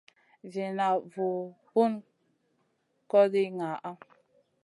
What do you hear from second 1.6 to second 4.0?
Bun kogndi ngaana.